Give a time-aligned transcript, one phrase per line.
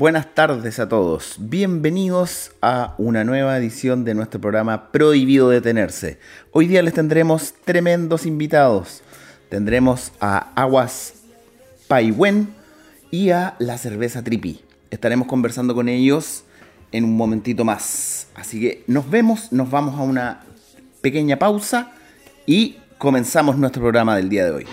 [0.00, 1.36] buenas tardes a todos.
[1.38, 6.18] Bienvenidos a una nueva edición de nuestro programa Prohibido Detenerse.
[6.52, 9.02] Hoy día les tendremos tremendos invitados.
[9.50, 11.16] Tendremos a Aguas
[11.86, 12.48] Paiwen
[13.10, 14.62] y a la cerveza Tripi.
[14.90, 16.44] Estaremos conversando con ellos
[16.92, 18.28] en un momentito más.
[18.34, 20.44] Así que nos vemos, nos vamos a una
[21.02, 21.92] pequeña pausa
[22.46, 24.66] y comenzamos nuestro programa del día de hoy.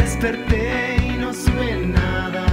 [0.00, 2.47] desperté y no sube nada.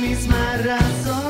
[0.00, 1.29] misma razón.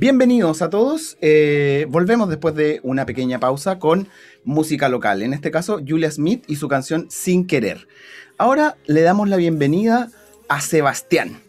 [0.00, 1.18] Bienvenidos a todos.
[1.20, 4.06] Eh, volvemos después de una pequeña pausa con
[4.44, 5.22] música local.
[5.22, 7.88] En este caso, Julia Smith y su canción Sin Querer.
[8.36, 10.08] Ahora le damos la bienvenida
[10.48, 11.40] a Sebastián.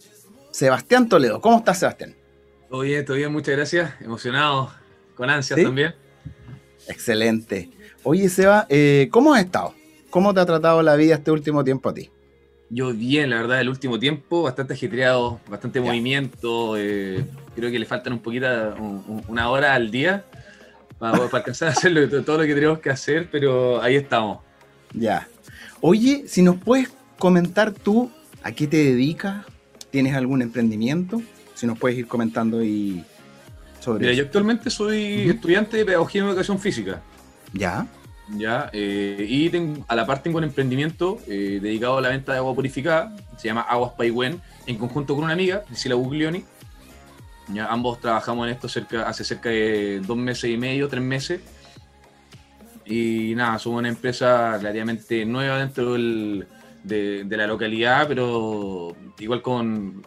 [0.49, 1.41] Sebastián Toledo.
[1.41, 2.15] ¿Cómo estás, Sebastián?
[2.71, 3.31] Todo bien, todo bien.
[3.31, 3.91] Muchas gracias.
[4.01, 4.71] Emocionado,
[5.13, 5.93] con ansias también.
[6.87, 7.69] Excelente.
[8.01, 9.75] Oye, Seba, eh, ¿cómo has estado?
[10.09, 12.09] ¿Cómo te ha tratado la vida este último tiempo a ti?
[12.71, 16.77] Yo bien, la verdad, el último tiempo, bastante ajetreado, bastante movimiento.
[16.77, 17.23] Eh,
[17.59, 18.47] creo que le faltan un poquito,
[19.27, 20.25] una hora al día
[20.97, 24.39] para, para alcanzar a hacer todo lo que tenemos que hacer, pero ahí estamos.
[24.93, 25.27] Ya.
[25.81, 28.11] Oye, si nos puedes comentar tú
[28.43, 29.45] a qué te dedicas,
[29.91, 31.21] ¿tienes algún emprendimiento?
[31.55, 33.03] Si nos puedes ir comentando y
[33.79, 37.01] sobre Mira, yo actualmente soy estudiante de pedagogía y educación física.
[37.53, 37.87] Ya.
[38.37, 42.31] Ya, eh, y tengo, a la par tengo un emprendimiento eh, dedicado a la venta
[42.31, 46.43] de agua purificada, se llama Aguas Paigüen, en conjunto con una amiga, Priscila Buglioni.
[47.53, 51.41] Ya, ambos trabajamos en esto cerca, hace cerca de dos meses y medio, tres meses.
[52.85, 56.47] Y nada, somos una empresa relativamente nueva dentro del,
[56.83, 60.05] de, la localidad, pero igual con,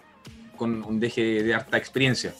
[0.56, 2.34] con un deje de harta experiencia.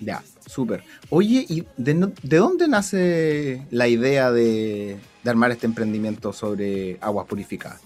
[0.00, 0.82] Ya, súper.
[1.10, 7.80] Oye, ¿y de, dónde nace la idea de, armar este emprendimiento sobre aguas purificadas?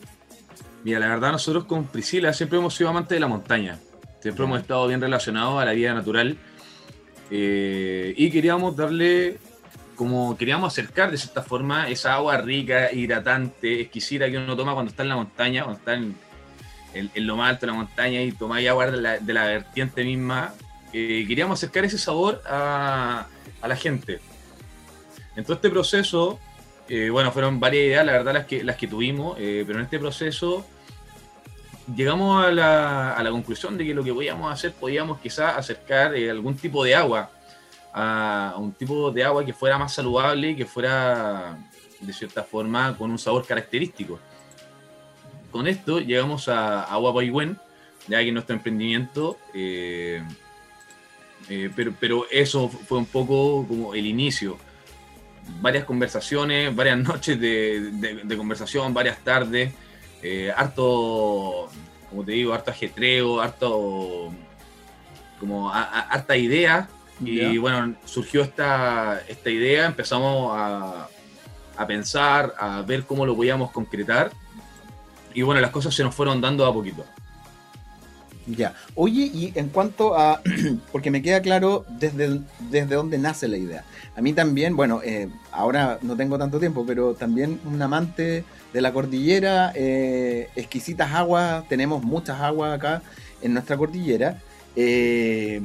[0.85, 3.79] Mira, la verdad nosotros con Priscila siempre hemos sido amantes de la montaña.
[4.27, 6.37] Siempre hemos estado bien relacionados a la vida natural.
[7.31, 9.39] Eh, y queríamos darle,
[9.95, 14.91] como queríamos acercar de cierta forma esa agua rica, hidratante, exquisita que uno toma cuando
[14.91, 16.17] está en la montaña, cuando está en,
[17.25, 20.55] lo más alto de la montaña y toma agua de la, de la vertiente misma,
[20.93, 23.29] eh, queríamos acercar ese sabor a,
[23.63, 24.19] la gente.
[25.37, 26.41] En todo este proceso,
[26.89, 29.85] eh, bueno, fueron varias ideas, la verdad, las que, las que tuvimos, eh, pero en
[29.85, 30.67] este proceso
[31.95, 36.15] llegamos a la, a la, conclusión de que lo que podíamos hacer, podíamos quizás acercar
[36.15, 37.31] algún tipo de agua,
[37.93, 41.57] a, un tipo de agua que fuera más saludable que fuera,
[42.01, 44.19] de cierta forma, con un sabor característico.
[45.51, 47.59] Con esto llegamos a Agua Baigüen,
[48.09, 49.39] ya que nuestro emprendimiento
[51.49, 54.59] eh, pero, pero eso fue un poco como el inicio.
[55.61, 59.73] Varias conversaciones, varias noches de, conversación, varias tardes,
[60.23, 61.69] eh, harto,
[62.11, 64.33] como te digo, harto ajetreo, harto,
[65.39, 66.89] como harta idea.
[67.21, 71.09] Y bueno, surgió esta, esta idea, empezamos a,
[71.77, 74.31] a pensar, a ver cómo lo podíamos concretar.
[75.33, 77.05] Y bueno, las cosas se nos fueron dando a poquito.
[78.47, 78.75] Ya.
[78.95, 80.41] Oye, y en cuanto a,
[80.93, 82.41] porque me queda claro desde,
[82.71, 83.85] desde dónde nace la idea.
[84.17, 88.81] A mí también, bueno, eh, ahora no tengo tanto tiempo, pero también un amante de
[88.81, 93.03] la cordillera, eh, exquisitas aguas, tenemos muchas aguas acá
[93.43, 94.39] en nuestra cordillera.
[94.79, 95.63] Eh,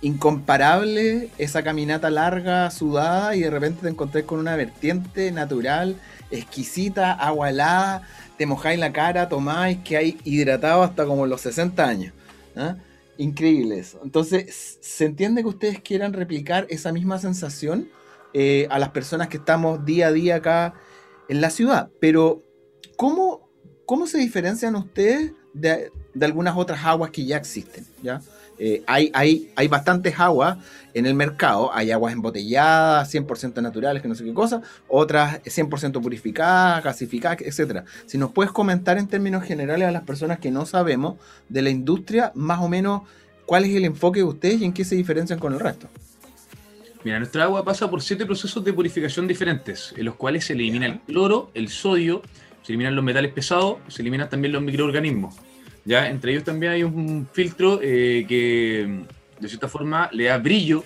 [0.00, 5.96] incomparable esa caminata larga, sudada, y de repente te con una vertiente natural,
[6.30, 8.02] exquisita, agua helada,
[8.38, 12.12] te mojáis la cara, tomáis, que hay hidratado hasta como los 60 años.
[12.56, 12.76] ¿ah?
[13.18, 13.96] Increíbles.
[14.02, 17.88] Entonces, se entiende que ustedes quieran replicar esa misma sensación
[18.32, 20.74] eh, a las personas que estamos día a día acá
[21.28, 21.90] en la ciudad.
[22.00, 22.42] Pero,
[22.96, 23.48] ¿cómo,
[23.86, 27.86] cómo se diferencian ustedes de, de algunas otras aguas que ya existen?
[28.02, 28.20] ¿ya?
[28.58, 30.58] Eh, hay, hay, hay bastantes aguas
[30.94, 31.70] en el mercado.
[31.74, 34.62] Hay aguas embotelladas, 100% naturales, que no sé qué cosa.
[34.88, 37.84] Otras 100% purificadas, gasificadas, etc.
[38.06, 41.16] Si nos puedes comentar en términos generales a las personas que no sabemos
[41.48, 43.02] de la industria, más o menos
[43.46, 45.88] cuál es el enfoque de ustedes y en qué se diferencian con el resto.
[47.04, 50.86] Mira, nuestra agua pasa por siete procesos de purificación diferentes, en los cuales se elimina
[50.86, 52.22] el cloro, el sodio,
[52.62, 55.34] se eliminan los metales pesados, se eliminan también los microorganismos.
[55.84, 56.08] ¿Ya?
[56.08, 59.04] Entre ellos también hay un filtro eh, que
[59.38, 60.84] de cierta forma le da brillo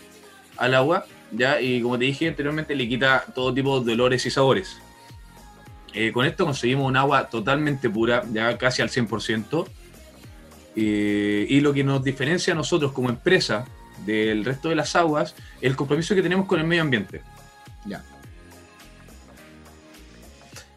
[0.57, 1.61] al agua, ¿ya?
[1.61, 4.79] Y como te dije anteriormente, le quita todo tipo de dolores y sabores.
[5.95, 9.67] Eh, con esto conseguimos un agua totalmente pura, ya casi al 100%.
[10.81, 13.67] Eh, y lo que nos diferencia a nosotros como empresa
[14.07, 17.23] del resto de las aguas, el compromiso que tenemos con el medio ambiente.
[17.85, 18.05] Ya.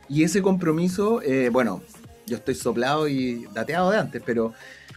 [0.10, 1.82] Y ese compromiso, bueno,
[2.26, 4.54] yo estoy soplado y dateado de antes, pero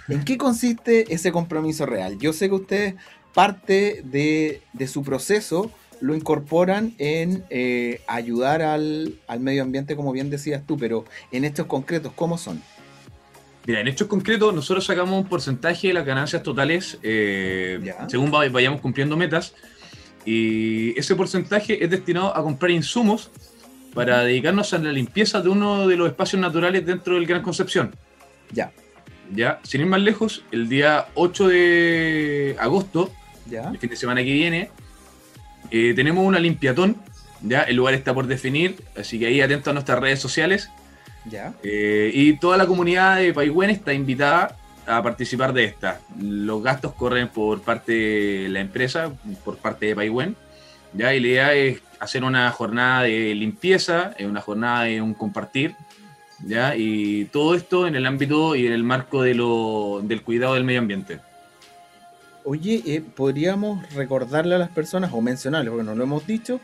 [0.08, 2.18] ¿en qué consiste ese compromiso real?
[2.18, 2.94] Yo sé que ustedes
[3.34, 10.62] parte de, su proceso lo incorporan en eh, ayudar al, medio ambiente, como bien decías
[10.66, 12.62] tú, pero en estos concretos, ¿cómo son?
[13.66, 18.80] Mira, en hechos concretos, nosotros sacamos un porcentaje de las ganancias totales eh, según vayamos
[18.80, 19.54] cumpliendo metas.
[20.26, 23.30] Y ese porcentaje es destinado a comprar insumos
[23.94, 27.94] para dedicarnos a la limpieza de uno de los espacios naturales dentro del Gran Concepción.
[28.50, 28.72] Ya.
[29.32, 33.10] Ya, sin ir más lejos, el día 8 de agosto,
[33.46, 33.70] ya.
[33.70, 34.70] el fin de semana que viene,
[35.70, 36.96] eh, tenemos una limpiatón.
[37.42, 40.70] Ya, el lugar está por definir, así que ahí atento a nuestras redes sociales.
[41.24, 41.54] Ya.
[41.62, 46.00] Eh, y toda la comunidad de Paigüen está invitada a participar de esta.
[46.20, 49.12] Los gastos corren por parte de la empresa,
[49.44, 50.36] por parte de Paigüen.
[50.92, 55.74] Ya, y la idea es hacer una jornada de limpieza, una jornada de un compartir,
[56.46, 56.76] ¿ya?
[56.76, 60.64] Y todo esto en el ámbito y en el marco de lo, del cuidado del
[60.64, 61.20] medio ambiente.
[62.44, 66.60] Oye, eh, podríamos recordarle a las personas o mencionarles, porque no lo hemos dicho,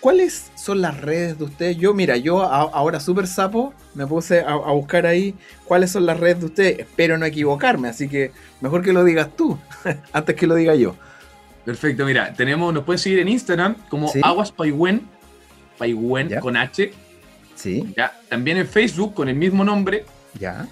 [0.00, 1.76] ¿cuáles son las redes de ustedes?
[1.76, 6.40] Yo, mira, yo ahora súper sapo me puse a, buscar ahí cuáles son las redes
[6.40, 6.78] de ustedes.
[6.80, 9.58] Espero no equivocarme, así que mejor que lo digas tú,
[10.12, 10.94] antes que lo diga yo.
[11.68, 15.06] Perfecto, mira, tenemos, nos pueden seguir en Instagram como Aguas Paiwen,
[15.76, 16.94] Paiwen con H.
[17.56, 17.92] Sí.
[17.94, 20.06] Ya, también en Facebook con el mismo nombre.
[20.40, 20.66] Ya.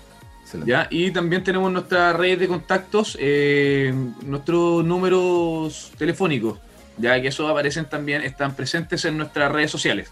[0.65, 0.89] ¿Ya?
[0.91, 3.93] Y también tenemos nuestra red de contactos, eh,
[4.25, 6.61] nuestros números telefónicos,
[6.97, 10.11] ya que esos aparecen también, están presentes en nuestras redes sociales.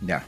[0.00, 0.22] Ya,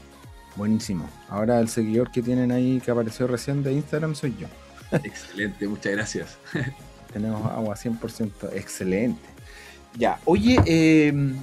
[0.57, 1.09] buenísimo.
[1.29, 4.47] Ahora el seguidor que tienen ahí que apareció recién de Instagram soy yo.
[4.91, 6.37] Excelente, muchas gracias.
[7.13, 9.34] Tenemos agua 100%, excelente.
[9.97, 11.35] Ya, oye, em,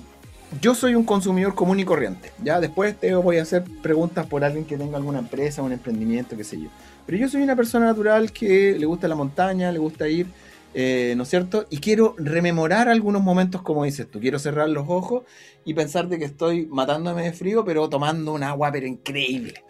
[0.61, 2.33] yo soy un consumidor común y corriente.
[2.43, 6.37] Ya después te voy a hacer preguntas por alguien que tenga alguna empresa, un emprendimiento,
[6.37, 6.69] qué sé yo.
[7.07, 10.27] Pero yo soy una persona natural que le gusta la montaña, le gusta ir,
[10.75, 11.67] eh, ¿no es cierto?
[11.71, 14.21] Y quiero rememorar algunos momentos como dices tú.
[14.21, 15.25] Quiero cerrar los ojos
[15.65, 19.65] y pensar de que estoy matándome de frío, pero tomando un agua, pero increíble.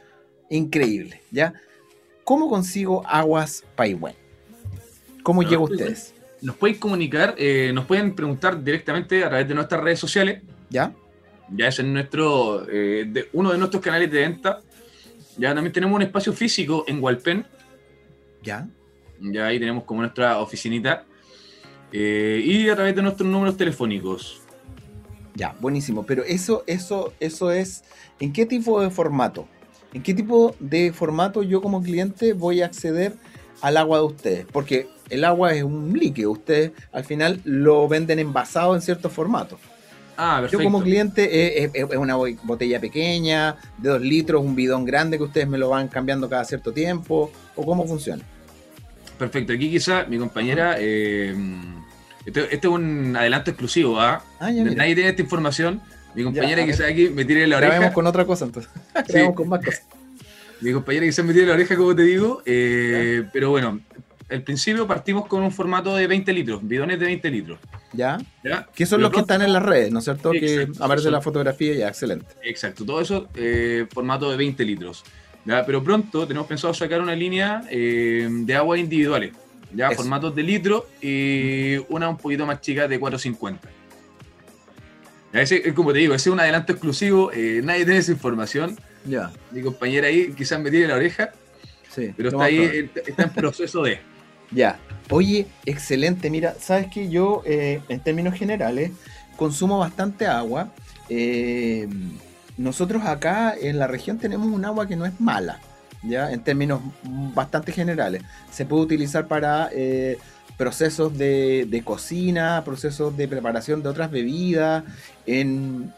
[0.50, 1.54] Increíble, ¿ya?
[2.24, 4.14] ¿Cómo consigo aguas Paiwen?
[5.22, 6.11] ¿Cómo llego a ustedes?
[6.42, 10.42] Nos pueden comunicar, eh, nos pueden preguntar directamente a través de nuestras redes sociales.
[10.68, 10.92] ¿Ya?
[11.48, 14.60] Ya es en nuestro, eh, de, uno de nuestros canales de venta
[15.36, 17.46] ya también tenemos un espacio físico en Hualpén.
[18.42, 18.68] Ya.
[19.20, 21.04] Ya ahí tenemos como nuestra oficinita.
[21.92, 24.42] Eh, y a través de nuestros números telefónicos.
[25.34, 26.04] Ya, buenísimo.
[26.04, 27.84] Pero eso, eso, eso es.
[28.20, 29.48] ¿En qué tipo de formato?
[29.92, 33.14] ¿En qué tipo de formato yo como cliente voy a acceder
[33.60, 34.46] al agua de ustedes?
[34.50, 36.32] Porque el agua es un líquido.
[36.32, 39.58] Ustedes al final lo venden envasado en ciertos formatos.
[40.16, 45.24] Ah, Yo como cliente es, una botella pequeña, de dos litros, un bidón grande que
[45.24, 48.22] ustedes me lo van cambiando cada cierto tiempo, o cómo funciona.
[49.18, 51.34] Perfecto, aquí quizá mi compañera, eh,
[52.26, 54.22] este, este, es un adelanto exclusivo, ¿ah?
[54.38, 55.80] ah Nadie tiene esta información.
[56.14, 57.72] Mi compañera quizá aquí me tire la oreja.
[57.72, 58.70] Grabemos con otra cosa entonces.
[59.08, 59.82] Grabemos con más cosas.
[60.60, 62.42] Mi compañera quizás me tire la oreja, como te digo.
[62.44, 63.80] Eh, pero bueno,
[64.32, 67.58] al principio partimos con un formato de 20 litros, bidones de 20 litros.
[67.92, 68.18] ¿Ya?
[68.42, 68.68] ¿Ya?
[68.74, 70.30] Que son los que están en las redes, ¿no es cierto?
[70.32, 72.26] que aparece la fotografía, ya, excelente.
[72.42, 75.04] Exacto, todo eso eh, formato de 20 litros.
[75.44, 75.64] ¿ya?
[75.66, 79.32] Pero pronto tenemos pensado sacar una línea eh, de agua individuales,
[79.74, 83.68] ya formatos de litro y una un poquito más chica de 450.
[85.32, 88.78] Ese, como te digo, ese es un adelanto exclusivo, eh, nadie tiene esa información.
[89.04, 89.32] Ya.
[89.50, 91.32] Mi compañera ahí quizás me tiene la oreja,
[91.90, 94.00] sí, pero está ahí, está en proceso de.
[94.54, 94.78] Ya.
[95.10, 96.30] Oye, excelente.
[96.30, 98.92] Mira, sabes que yo, eh, en términos generales,
[99.36, 100.70] consumo bastante agua.
[101.08, 101.88] Eh,
[102.56, 105.58] nosotros acá en la región tenemos un agua que no es mala,
[106.02, 106.80] ya, en términos
[107.34, 108.22] bastante generales.
[108.50, 110.18] Se puede utilizar para eh,
[110.56, 114.84] procesos de, cocina, procesos de preparación de otras bebidas.
[115.26, 115.92] En,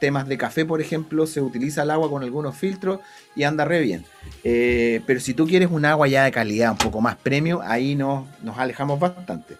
[0.00, 3.00] temas de café, por ejemplo, se utiliza el agua con algunos filtros
[3.34, 4.04] y anda re bien.
[4.44, 7.94] Eh, pero si tú quieres un agua ya de calidad, un poco más premium, ahí
[7.94, 9.56] nos, nos alejamos bastante.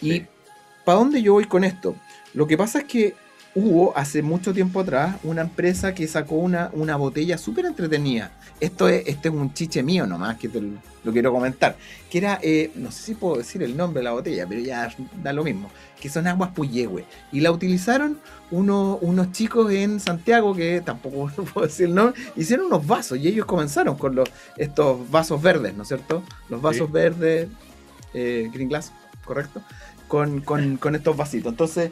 [0.00, 0.24] ¿Y
[0.84, 1.94] para dónde yo voy con esto?
[2.34, 3.14] Lo que pasa es que
[3.54, 8.32] hubo hace mucho tiempo atrás una empresa que sacó una, una botella súper entretenida.
[8.60, 11.76] Esto es, este es un chiche mío nomás, que te lo, quiero comentar.
[12.10, 14.94] Que era, eh, no sé si puedo decir el nombre de la botella, pero ya
[15.22, 15.70] da lo mismo.
[16.00, 17.04] Que son aguas Puyehue.
[17.32, 18.18] Y la utilizaron
[18.50, 23.46] unos chicos en Santiago, que tampoco puedo decir el nombre, hicieron unos vasos y ellos
[23.46, 26.22] comenzaron con los, estos vasos verdes, ¿no es cierto?
[26.48, 27.48] Los vasos verdes,
[28.14, 28.92] eh, Green Glass,
[29.24, 29.62] ¿correcto?
[30.06, 31.50] Con, con, con estos vasitos.
[31.50, 31.90] Entonces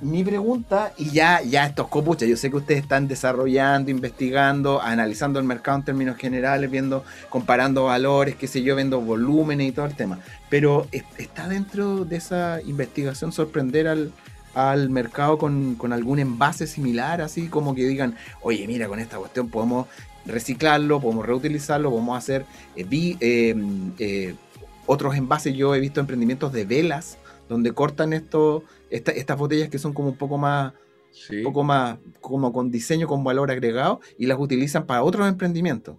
[0.00, 5.38] mi pregunta, y ya, ya estos copuchas, yo sé que ustedes están desarrollando, investigando, analizando
[5.38, 9.86] el mercado en términos generales, viendo, comparando valores, qué sé yo, viendo volúmenes y todo
[9.86, 10.18] el tema.
[10.50, 14.12] Pero ¿está dentro de esa investigación sorprender al,
[14.54, 19.48] al mercado con, algún envase similar, así como que digan, oye, mira, con esta cuestión
[19.48, 19.86] podemos
[20.26, 22.46] reciclarlo, podemos reutilizarlo, podemos hacer
[22.76, 22.86] eh,
[23.20, 23.54] eh,
[23.98, 24.34] eh,
[24.86, 25.54] otros envases.
[25.54, 30.16] Yo he visto emprendimientos de velas donde cortan esto, estas botellas que son como un
[30.16, 30.72] poco más,
[31.30, 35.96] un poco más, como con diseño con valor agregado y las utilizan para otros emprendimientos.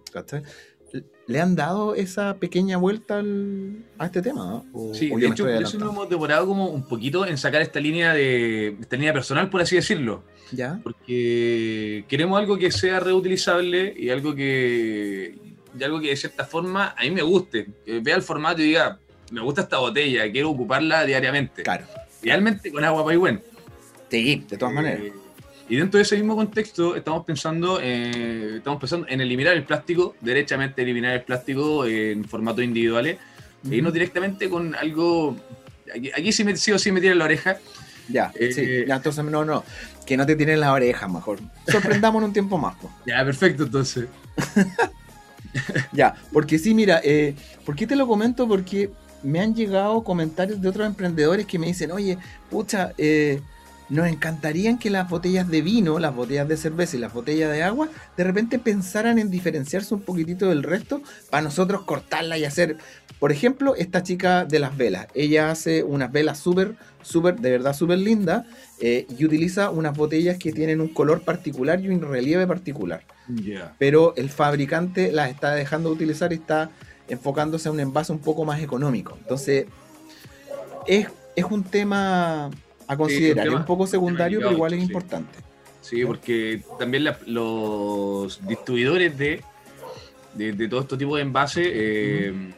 [1.26, 3.20] ¿Le han dado esa pequeña vuelta
[3.98, 4.62] a este tema?
[4.92, 8.76] sí, de hecho, eso nos hemos demorado como un poquito en sacar esta línea de
[8.80, 10.22] esta línea personal, por así decirlo.
[10.52, 10.80] ¿Ya?
[10.84, 15.36] Porque queremos algo que sea reutilizable y algo que,
[15.76, 17.66] y algo que de cierta forma a mí me guste.
[17.84, 21.62] Que vea el formato y diga, me gusta esta botella, quiero ocuparla diariamente.
[21.62, 21.84] Claro.
[22.22, 23.42] Realmente con agua buen
[24.10, 25.00] Sí, de todas maneras.
[25.00, 25.12] Eh,
[25.68, 30.14] y dentro de ese mismo contexto estamos pensando, eh, estamos pensando en eliminar el plástico,
[30.20, 33.18] derechamente eliminar el plástico en formato individuales,
[33.68, 35.36] e irnos directamente con algo
[36.14, 37.58] aquí, sí me, sí o sí me tiran la oreja.
[38.08, 39.64] Ya, sí, eh, ya, entonces no, no,
[40.06, 41.40] que no te tienen la oreja mejor.
[41.66, 42.76] Sorprendamos un tiempo más.
[43.04, 44.06] Ya, perfecto, entonces.
[45.92, 48.46] ya, porque sí, mira, eh, ¿por qué te lo comento?
[48.46, 48.90] Porque
[49.22, 52.18] me han llegado comentarios de otros emprendedores que me dicen, oye,
[52.50, 53.40] pucha, eh,
[53.88, 57.62] nos encantaría que las botellas de vino, las botellas de cerveza y las botellas de
[57.62, 62.78] agua, de repente pensaran en diferenciarse un poquitito del resto para nosotros cortarla y hacer,
[63.20, 65.06] por ejemplo, esta chica de las velas.
[65.14, 68.44] Ella hace unas velas súper, súper, de verdad súper lindas
[68.80, 73.04] eh, y utiliza unas botellas que tienen un color particular y un relieve particular.
[73.78, 76.70] Pero el fabricante las está dejando de utilizar y está
[77.08, 79.16] enfocándose a un envase un poco más económico.
[79.20, 79.66] Entonces,
[80.86, 82.50] es, es un tema
[82.86, 83.46] a considerar.
[83.46, 85.38] es un poco secundario, pero igual es importante.
[85.80, 89.42] Sí, porque también los distribuidores de,
[90.34, 92.52] de, todo este tipo de envases eh,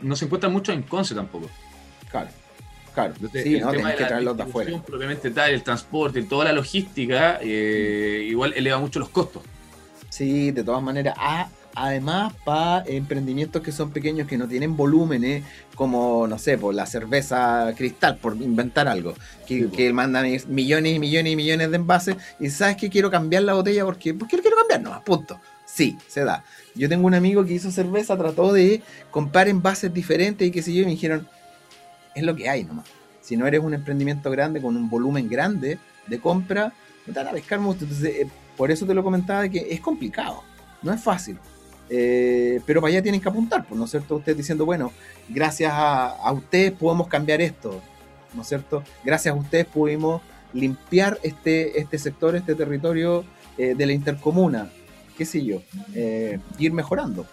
[0.00, 1.48] no se encuentran mucho en Conce tampoco.
[2.10, 2.30] Claro.
[2.94, 4.82] Claro, sí, no, que traerlos de afuera.
[4.84, 9.42] Propiamente tal, el transporte, toda la logística, eh, igual eleva mucho los costos.
[10.08, 11.14] Sí, de todas maneras.
[11.16, 11.48] Ah,
[11.84, 15.44] además, para emprendimientos que son pequeños, que no tienen volúmenes,
[15.74, 19.14] como, no sé, por la cerveza cristal, por inventar algo,
[19.46, 23.54] que, mandan millones y millones y millones de envases, y sabes que quiero cambiar la
[23.54, 25.40] botella porque, porque quiero cambiar, no, punto.
[25.66, 26.44] Sí, se da.
[26.74, 30.74] Yo tengo un amigo que hizo cerveza, trató de comprar envases diferentes y qué sé
[30.74, 31.28] yo, y me dijeron,
[32.14, 32.86] es lo que hay nomás.
[33.20, 36.72] Si no eres un emprendimiento grande, con un volumen grande de compra,
[37.06, 37.84] no te van a pescar mucho.
[37.84, 40.42] Entonces, eh, por eso te lo comentaba que es complicado,
[40.82, 41.38] no es fácil.
[41.90, 44.16] Eh, pero para allá tienen que apuntar, pues, ¿no es cierto?
[44.16, 44.92] Ustedes diciendo, bueno,
[45.28, 47.80] gracias a, ustedes podemos cambiar esto,
[48.34, 48.82] ¿no es cierto?
[49.04, 53.24] Gracias a ustedes pudimos limpiar este, este sector, este territorio
[53.56, 54.70] eh, de la intercomuna,
[55.16, 55.62] qué sé yo,
[55.94, 57.26] eh, ir mejorando.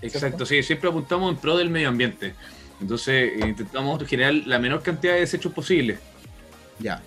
[0.00, 2.34] Exacto, sí, siempre apuntamos en pro del medio ambiente.
[2.80, 5.98] Entonces intentamos generar la menor cantidad de desechos posible.
[6.80, 7.00] Ya,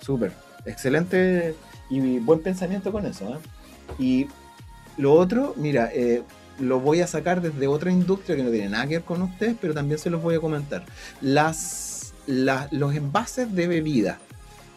[0.00, 0.32] súper,
[0.64, 1.54] excelente
[1.90, 3.34] y buen pensamiento con eso.
[3.34, 3.38] ¿eh?
[3.98, 4.28] Y
[4.98, 6.22] lo otro, mira, eh,
[6.58, 9.56] lo voy a sacar desde otra industria que no tiene nada que ver con ustedes,
[9.60, 10.84] pero también se los voy a comentar.
[11.20, 14.18] Las, los envases de bebida,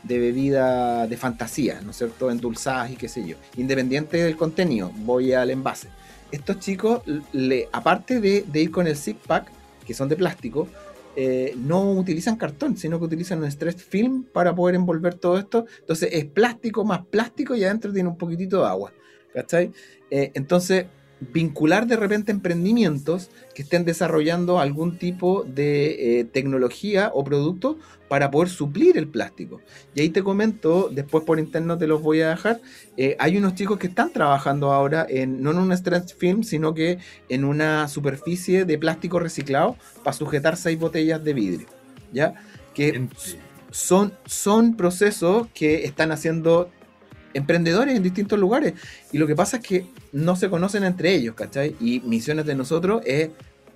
[0.03, 2.29] de bebida de fantasía, ¿no es cierto?
[2.29, 3.35] Endulzadas y qué sé yo.
[3.57, 5.87] Independiente del contenido, voy al envase.
[6.31, 7.01] Estos chicos,
[7.33, 9.51] le, aparte de, ir con el zip pack,
[9.85, 10.67] que son de plástico,
[11.15, 15.65] eh, no utilizan cartón, sino que utilizan un stretch film para poder envolver todo esto.
[15.79, 18.93] Entonces es plástico más plástico y adentro tiene un poquitito de agua.
[19.33, 19.71] ¿Cachai?
[20.09, 20.85] Eh, entonces,
[21.31, 28.31] vincular de repente emprendimientos que estén desarrollando algún tipo de eh, tecnología o producto para
[28.31, 29.61] poder suplir el plástico.
[29.93, 32.59] Y ahí te comento, después por interno te los voy a dejar,
[32.97, 36.73] eh, hay unos chicos que están trabajando ahora en, no en un stretch film, sino
[36.73, 36.97] que
[37.29, 41.67] en una superficie de plástico reciclado para sujetar seis botellas de vidrio.
[42.11, 42.33] ¿Ya?
[42.73, 43.07] Que
[43.69, 46.69] son, son procesos que están haciendo
[47.33, 48.73] emprendedores en distintos lugares.
[49.11, 51.75] Y lo que pasa es que no se conocen entre ellos, ¿cachai?
[51.79, 53.29] Y misiones de nosotros es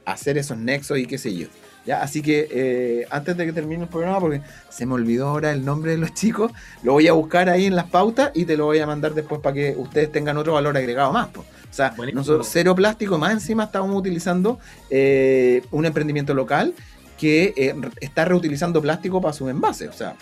[0.05, 1.47] hacer esos nexos y qué sé yo.
[1.85, 2.01] ¿Ya?
[2.01, 5.63] Así que eh, antes de que termine el programa, porque se me olvidó ahora el
[5.63, 8.65] nombre de los chicos, lo voy a buscar ahí en las pautas y te lo
[8.65, 11.29] voy a mandar después para que ustedes tengan otro valor agregado más.
[11.37, 16.73] O sea, nosotros cero plástico, más encima estamos utilizando eh, un emprendimiento local
[17.19, 19.89] que eh, está reutilizando plástico para sus envases.
[19.89, 20.15] O sea,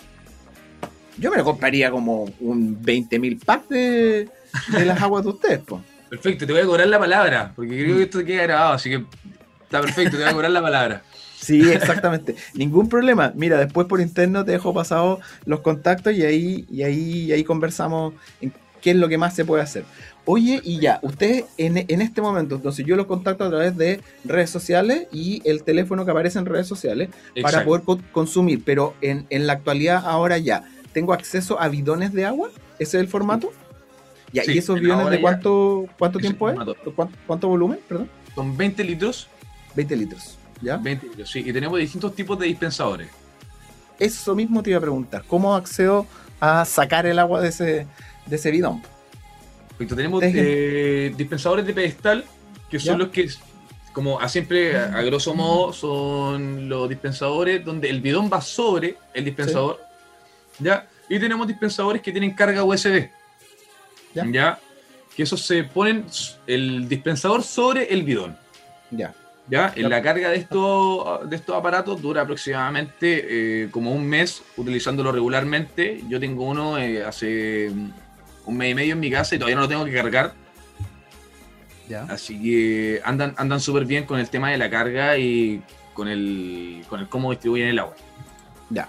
[1.17, 4.29] yo me lo compraría como un 20.000 packs de,
[4.85, 5.81] las aguas de ustedes, pues.
[6.09, 9.03] Perfecto, te voy a cobrar la palabra, porque creo que esto queda grabado, así que
[9.63, 11.03] está perfecto, te voy a cobrar la palabra.
[11.43, 12.35] Sí, exactamente.
[12.53, 13.33] Ningún problema.
[13.35, 18.13] Mira, después por interno te dejo pasado los contactos y ahí, y ahí, ahí conversamos
[18.39, 19.83] en qué es lo que más se puede hacer.
[20.25, 24.49] Oye, y ya, ustedes en, este momento, entonces yo los contacto a través de redes
[24.49, 27.09] sociales y el teléfono que aparece en redes sociales
[27.41, 32.25] para poder consumir, pero en, en la actualidad ahora ya, tengo acceso a bidones de
[32.25, 33.51] agua, ese es el formato.
[34.31, 36.57] Ya, ¿Y esos bidones de cuánto, cuánto tiempo es?
[37.27, 37.79] ¿Cuánto, volumen?
[37.87, 38.09] Perdón.
[38.33, 39.27] Son 20 litros.
[39.75, 40.77] 20 litros, ¿ya?
[40.77, 41.43] 20 litros, sí.
[41.45, 43.09] Y tenemos distintos tipos de dispensadores.
[43.99, 45.23] Eso mismo te iba a preguntar.
[45.27, 46.07] ¿Cómo accedo
[46.39, 47.87] a sacar el agua de ese,
[48.25, 48.81] de ese bidón?
[49.87, 52.23] tenemos eh, dispensadores de pedestal,
[52.69, 53.29] que son los que,
[53.91, 59.25] como a siempre, a, grosso modo, son los dispensadores donde el bidón va sobre el
[59.25, 59.79] dispensador.
[60.59, 60.87] ¿Ya?
[61.09, 63.09] Y tenemos dispensadores que tienen carga USB,
[64.13, 64.59] ¿ya?
[65.15, 66.05] Que esos se ponen
[66.47, 68.37] el dispensador sobre el bidón.
[68.89, 69.13] Ya.
[69.49, 69.73] ¿Ya?
[69.75, 75.11] En la carga de estos, de estos aparatos dura aproximadamente eh, como un mes utilizándolo
[75.11, 76.01] regularmente.
[76.07, 77.69] Yo tengo uno eh, hace
[78.45, 80.33] un mes y medio en mi casa y todavía no lo tengo que cargar.
[81.89, 82.03] ¿Ya?
[82.03, 85.61] Así que andan, andan súper bien con el tema de la carga y
[85.93, 87.95] con el, con el cómo distribuyen el agua.
[88.69, 88.87] Ya,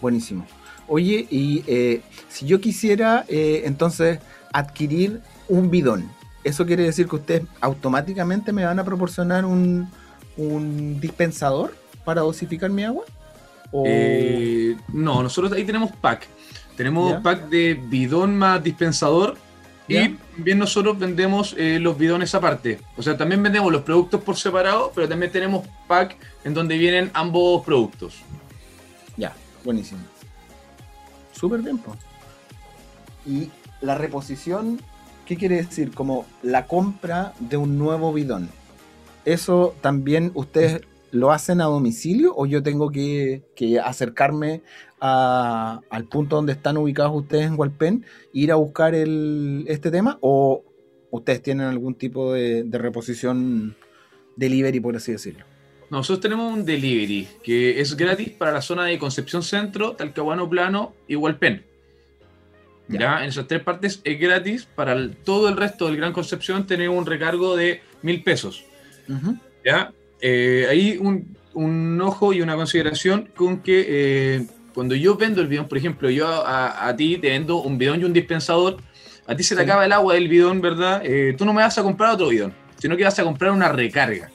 [0.00, 0.46] buenísimo.
[0.88, 4.20] Oye, y eh, si yo quisiera eh, entonces
[4.52, 6.10] adquirir un bidón,
[6.44, 9.90] ¿eso quiere decir que ustedes automáticamente me van a proporcionar un,
[10.36, 13.04] un dispensador para dosificar mi agua?
[13.84, 16.28] Eh, no, nosotros ahí tenemos pack.
[16.76, 19.36] Tenemos pack de bidón más dispensador
[19.88, 22.80] y también nosotros vendemos eh, los bidones aparte.
[22.96, 27.10] O sea, también vendemos los productos por separado, pero también tenemos pack en donde vienen
[27.14, 28.16] ambos productos.
[29.16, 30.00] Ya, buenísimo.
[31.38, 31.98] Súper bien, pues.
[33.26, 34.80] Y la reposición,
[35.26, 35.92] ¿qué quiere decir?
[35.92, 38.48] Como la compra de un nuevo bidón.
[39.24, 43.42] ¿Eso también ustedes lo hacen a domicilio o yo tengo que,
[43.82, 44.62] acercarme
[45.00, 50.62] al punto donde están ubicados ustedes en Walpen, ir a buscar este tema o
[51.10, 53.76] ustedes tienen algún tipo de, reposición
[54.36, 55.44] delivery, por así decirlo?
[55.90, 60.94] Nosotros tenemos un delivery que es gratis para la zona de Concepción Centro, Talcahuano Plano
[61.06, 61.64] y Hualpén.
[62.88, 63.22] Ya.
[63.22, 64.64] en esas tres partes es gratis.
[64.64, 68.64] Para todo el resto del Gran Concepción tenemos un recargo de mil pesos.
[69.64, 69.92] ¿Ya?
[70.20, 75.48] eh, hay un, un, ojo y una consideración con que eh, cuando yo vendo el
[75.48, 78.78] bidón, por ejemplo, yo a, a, ti te vendo un bidón y un dispensador,
[79.26, 81.02] a ti se te acaba el agua del bidón, ¿verdad?
[81.04, 83.68] Eh, tú no me vas a comprar otro bidón, sino que vas a comprar una
[83.70, 84.30] recarga.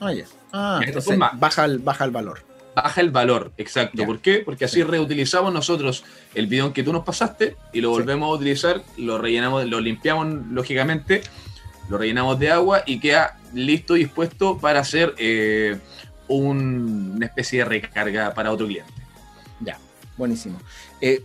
[0.00, 0.24] Ya.
[0.52, 2.40] Ah, entonces baja el, baja el valor.
[2.74, 4.04] Baja el valor, exacto.
[4.06, 4.38] ¿Por qué?
[4.38, 8.82] Porque así reutilizamos nosotros el bidón que tú nos pasaste y lo volvemos a utilizar,
[8.96, 11.22] lo rellenamos, lo limpiamos lógicamente,
[11.90, 15.78] lo rellenamos de agua y queda listo y dispuesto para hacer eh,
[16.28, 18.92] una especie de recarga para otro cliente.
[19.60, 19.78] Ya,
[20.16, 20.58] buenísimo.
[21.00, 21.22] Eh,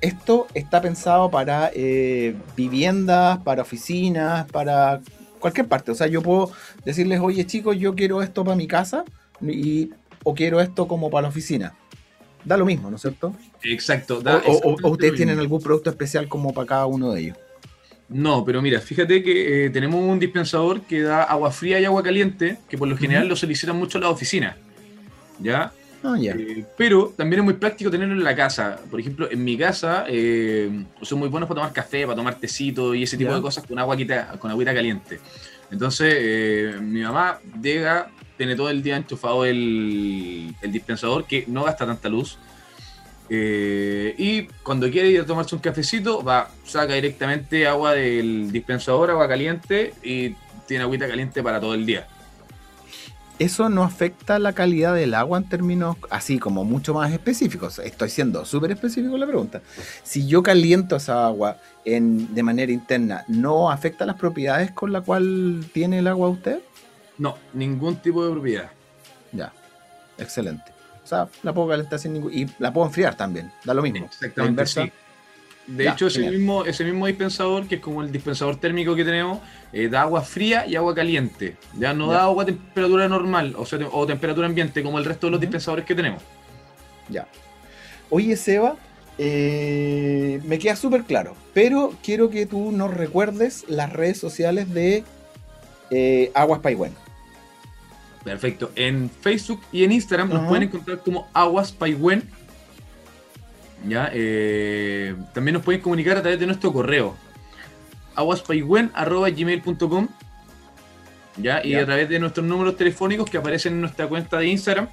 [0.00, 5.00] esto está pensado para eh, viviendas, para oficinas, para
[5.40, 5.90] cualquier parte.
[5.90, 6.52] O sea, yo puedo
[6.84, 9.04] decirles, oye chicos, yo quiero esto para mi casa
[9.40, 9.90] y,
[10.22, 11.74] o quiero esto como para la oficina.
[12.44, 13.34] Da lo mismo, ¿no es cierto?
[13.62, 14.22] Exacto.
[14.46, 17.38] o, ustedes tienen algún producto especial como para cada uno de ellos.
[18.08, 22.02] No, pero mira, fíjate que eh, tenemos un dispensador que da agua fría y agua
[22.02, 24.56] caliente, que por lo general lo solicitan mucho en las oficinas.
[25.38, 25.72] ¿Ya?
[26.02, 26.16] Ah.
[26.20, 28.78] Eh, pero también es muy práctico tenerlo en la casa.
[28.90, 32.94] Por ejemplo, en mi casa eh, son muy buenos para tomar café, para tomar tecito
[32.94, 33.96] y ese tipo de cosas con agua
[34.38, 35.20] con agüita caliente.
[35.70, 41.64] Entonces, eh, mi mamá llega, tiene todo el día enchufado el, el dispensador que no
[41.64, 42.38] gasta tanta luz
[43.32, 49.28] y cuando quiere ir a tomarse un cafecito, va, saca directamente agua del dispensador, agua
[49.28, 50.34] caliente, y
[50.66, 52.08] tiene agüita caliente para todo el día.
[53.40, 57.78] ¿Eso no afecta la calidad del agua en términos así como mucho más específicos?
[57.78, 59.62] Estoy siendo súper específico en la pregunta.
[60.02, 65.00] Si yo caliento esa agua en, de manera interna, ¿no afecta las propiedades con la
[65.00, 66.60] cual tiene el agua usted?
[67.16, 68.70] No, ningún tipo de propiedad.
[69.32, 69.54] Ya,
[70.18, 70.70] excelente.
[71.02, 72.34] O sea, la puedo calentar sin ningún.
[72.34, 74.04] Y la puedo enfriar también, da lo mismo.
[74.04, 74.66] Exactamente.
[74.66, 74.92] Sí.
[75.66, 79.38] De hecho, ese mismo, ese mismo dispensador, que es como el dispensador térmico que tenemos,
[79.72, 81.56] eh, da agua fría y agua caliente.
[81.78, 85.28] Ya no da agua a temperatura normal, o, sea, o temperatura ambiente, como el resto
[85.28, 86.22] de los dispensadores que tenemos.
[87.08, 87.28] Ya.
[88.08, 88.76] Oye, Seba,
[89.18, 95.04] eh, me queda súper claro, pero quiero que tú nos recuerdes las redes sociales de
[95.90, 96.94] eh, Aguas Paigüen.
[98.24, 98.70] Perfecto.
[98.74, 102.28] En Facebook y en Instagram nos pueden encontrar como Aguas Paigüen.
[103.86, 104.10] ¿Ya?
[104.12, 107.16] Eh, también nos pueden comunicar a través de nuestro correo
[108.14, 110.08] aguaspaigüen.gmail.com
[111.38, 111.64] ¿ya?
[111.64, 114.88] Y a través de nuestros números telefónicos que aparecen en nuestra cuenta de Instagram.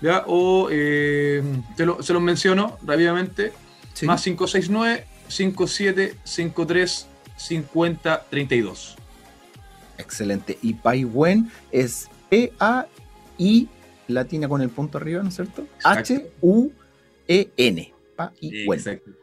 [0.00, 0.24] ¿ya?
[0.26, 1.42] O eh,
[1.76, 3.52] se los menciono rápidamente.
[4.02, 8.96] Más 569 5753 5032.
[9.98, 10.58] Excelente.
[10.62, 13.68] Y Paigüen es P-A-I
[14.06, 15.66] latina con el punto arriba, ¿no es cierto?
[15.84, 16.72] H-U-E-N.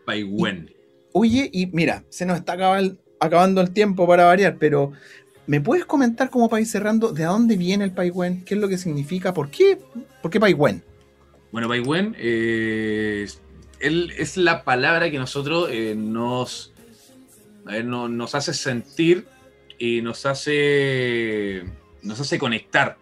[0.05, 0.73] Paigüen.
[1.13, 2.53] Oye, y mira, se nos está
[3.19, 4.91] acabando el tiempo para variar, pero
[5.47, 8.43] ¿me puedes comentar como ir cerrando de dónde viene el Paigüen?
[8.43, 9.34] ¿Qué es lo que significa?
[9.34, 9.77] ¿Por qué,
[10.21, 10.84] ¿Por qué Paigüen?
[11.51, 13.27] Bueno, Paigüen eh,
[13.79, 16.73] es la palabra que nosotros eh, nos,
[17.65, 19.25] nos hace sentir
[19.77, 21.63] y nos hace
[22.05, 22.97] nos hace conectar.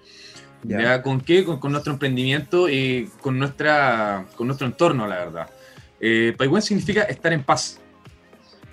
[0.64, 1.02] Ya.
[1.02, 1.44] ¿Con qué?
[1.44, 5.50] Con, nuestro emprendimiento y con, nuestra, con nuestro entorno, la verdad.
[6.06, 7.80] Eh, significa estar en paz.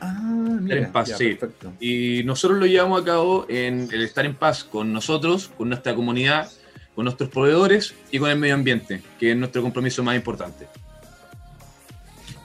[0.00, 1.34] Ah, mira, estar en paz, sí.
[1.34, 1.72] Perfecto.
[1.78, 5.94] Y nosotros lo llevamos a cabo en el estar en paz con nosotros, con nuestra
[5.94, 6.50] comunidad,
[6.96, 10.66] con nuestros proveedores y con el medio ambiente, que es nuestro compromiso más importante.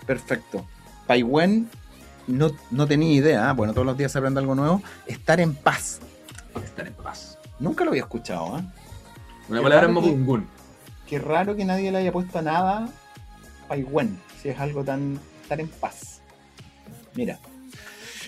[0.05, 0.67] Perfecto.
[1.07, 1.67] Paigüen
[2.27, 3.53] no, no tenía idea, ¿ah?
[3.53, 4.83] bueno, todos los días se aprende algo nuevo.
[5.07, 5.99] Estar en paz.
[6.63, 7.39] Estar en paz.
[7.59, 8.63] Nunca lo había escuchado, ¿eh?
[9.49, 10.47] Una palabra en Mapudungún.
[11.07, 12.87] Qué raro que nadie le haya puesto nada
[13.67, 14.19] Paiwen,
[14.51, 16.21] es algo tan, tan en paz.
[17.15, 17.39] Mira.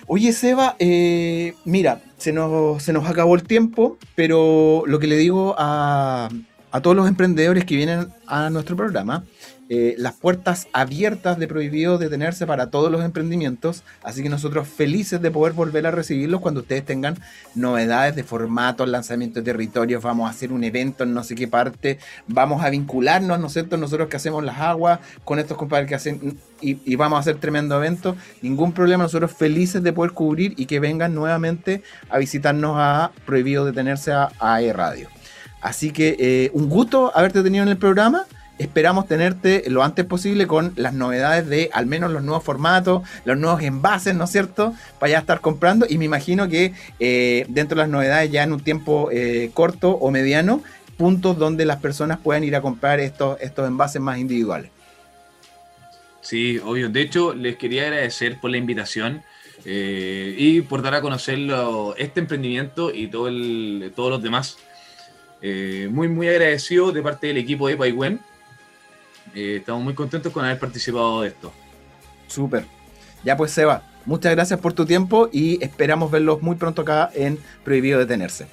[0.05, 5.17] Oye, Seba, eh, mira, se nos, se nos acabó el tiempo, pero lo que le
[5.17, 6.29] digo a,
[6.71, 9.25] a todos los emprendedores que vienen a nuestro programa
[9.69, 13.83] eh, las puertas abiertas de Prohibido Detenerse para todos los emprendimientos.
[14.01, 17.17] Así que nosotros felices de poder volver a recibirlos cuando ustedes tengan
[17.53, 20.01] novedades de formatos, lanzamiento de territorios.
[20.01, 21.99] Vamos a hacer un evento en no sé qué parte.
[22.27, 23.75] Vamos a vincularnos, ¿no es cierto?
[23.75, 27.75] Nosotros que hacemos las aguas con estos compadres que hacen y, vamos a hacer tremendo
[27.75, 28.15] evento.
[28.41, 29.03] Ningún problema.
[29.03, 34.29] Nosotros felices de poder cubrir y que vengan nuevamente a visitarnos a Prohibido Detenerse a,
[34.39, 35.09] a e Radio.
[35.61, 38.25] Así que eh, un gusto haberte tenido en el programa
[38.57, 43.37] esperamos tenerte lo antes posible con las novedades de al menos los nuevos formatos, los
[43.37, 44.73] nuevos envases, ¿no es cierto?
[44.99, 48.53] Para ya estar comprando y me imagino que eh, dentro de las novedades ya en
[48.53, 50.63] un tiempo eh, corto o mediano,
[50.97, 54.71] puntos donde las personas puedan ir a comprar estos, estos envases más individuales.
[56.21, 56.89] Sí, obvio.
[56.89, 59.23] De hecho, les quería agradecer por la invitación
[59.63, 61.39] eh, y por dar a conocer
[61.97, 64.57] este emprendimiento y todo el, todos los demás.
[65.89, 68.19] muy, muy agradecido de parte del equipo de Paiwen
[69.35, 71.51] eh, estamos muy contentos con haber participado de esto.
[72.27, 72.65] Súper.
[73.23, 77.39] Ya pues Seba, muchas gracias por tu tiempo y esperamos verlos muy pronto acá en
[77.63, 78.47] Prohibido Detenerse.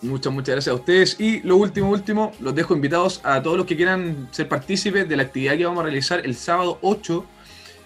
[0.00, 1.16] Muchas, muchas gracias a ustedes.
[1.18, 5.16] Y lo último, último, los dejo invitados a todos los que quieran ser partícipes de
[5.16, 7.24] la actividad que vamos a realizar el sábado 8.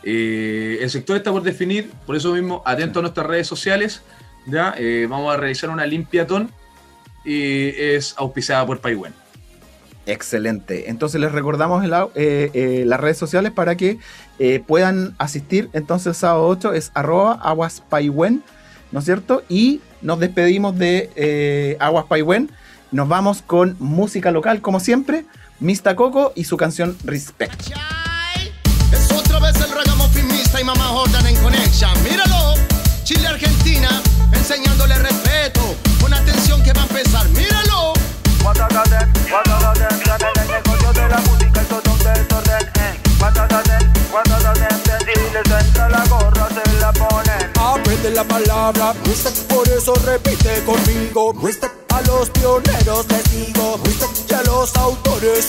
[0.04, 4.02] Eh, el sector está por definir, por eso mismo, atento a nuestras redes sociales.
[4.46, 4.74] ¿ya?
[4.76, 6.50] Eh, vamos a realizar una limpiatón
[7.24, 9.21] y es auspiciada por Paiwen.
[10.06, 10.90] Excelente.
[10.90, 13.98] Entonces les recordamos eh, eh, las redes sociales para que
[14.38, 15.70] eh, puedan asistir.
[15.72, 18.42] Entonces el sábado 8 es arroba aguaspaiwen,
[18.90, 19.42] ¿no es cierto?
[19.48, 22.06] Y nos despedimos de Aguas
[22.90, 25.24] Nos vamos con música local, como siempre.
[25.60, 27.70] Mista Coco y su canción Respect.
[28.92, 29.72] Es otra vez el
[30.60, 31.90] y Mamá Jordan en Connection.
[32.02, 32.54] Míralo,
[33.04, 35.76] Chile Argentina, enseñándole respeto.
[36.00, 37.28] Con atención que va a empezar.
[37.30, 37.92] Míralo.
[38.42, 39.12] Guatagaden,
[47.56, 51.32] Aprende la palabra, respect, por eso repite conmigo.
[51.42, 55.48] Respect a los pioneros les digo, respect y a los autores.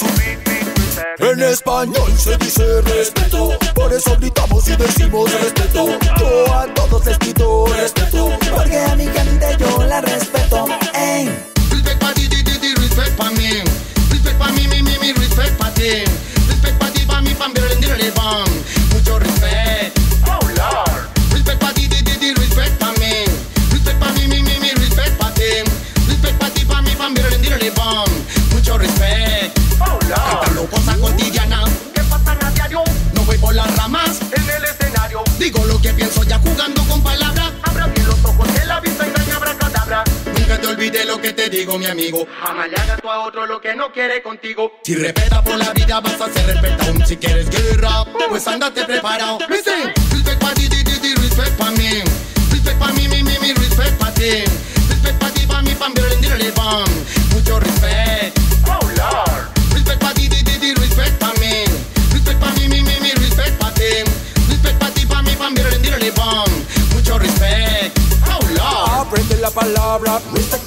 [1.18, 5.88] En español se dice respeto, por eso gritamos y decimos respeto.
[6.20, 10.68] Yo a todos les pido respeto, porque a mi gente yo la respeto.
[10.94, 11.54] Ey
[12.94, 13.50] respect pa' mí.
[14.10, 16.04] Respect pa' mí, mi, mi, mi, respect pa' ti.
[35.84, 37.52] Que pienso ya jugando con palabras.
[37.62, 40.04] Abra bien los ojos de la vista y no habrá cadabra.
[40.26, 42.26] Nunca te olvides lo que te digo, mi amigo.
[42.42, 44.72] Jamás le hagas tú a otro lo que no quiere contigo.
[44.84, 47.06] Si respeta por la vida, vas a ser respetado.
[47.06, 49.40] Si quieres guerra, pues andate preparado.
[49.50, 52.02] Listen, respect pa' ti, ti, ti, respect pa' mí.
[52.52, 54.44] Respect pa' mí, mi, mi, mi, respect pa' ti.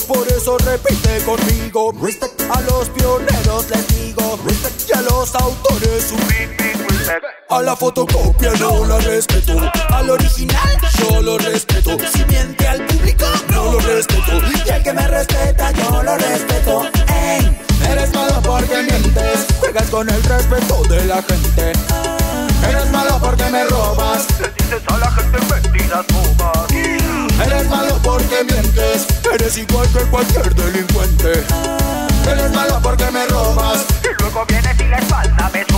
[0.06, 1.92] Por eso repite conmigo.
[2.00, 4.38] Respect a los pioneros les digo.
[4.44, 6.20] Respect y a los autores un
[7.50, 9.58] A la fotocopia no la respeto.
[9.90, 11.96] Al original yo lo respeto.
[12.12, 14.40] Si miente al público no lo respeto.
[14.64, 16.82] Y el que me respeta yo lo respeto.
[17.08, 17.58] Ey,
[17.90, 19.46] eres malo porque mientes.
[19.60, 21.72] Juegas con el respeto de la gente.
[22.68, 24.26] Eres malo porque me robas.
[24.40, 26.35] Le dices a la gente mentiras.
[27.44, 31.44] Eres malo porque mientes, eres igual que cualquier delincuente.
[32.30, 35.75] Eres malo porque me robas y luego vienes y la espalda me